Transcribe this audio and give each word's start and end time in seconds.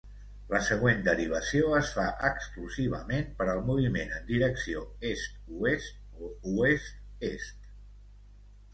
La 0.51 0.59
següent 0.69 1.03
derivació 1.07 1.75
es 1.79 1.91
fa 1.97 2.05
exclusivament 2.29 3.29
per 3.43 3.49
al 3.55 3.63
moviment 3.69 4.17
en 4.19 4.27
direcció 4.33 4.83
est-oest 5.13 6.23
o 6.31 6.35
oest-est. 6.57 7.75